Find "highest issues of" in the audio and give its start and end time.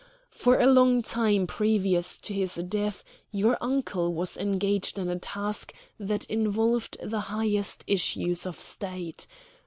7.29-8.59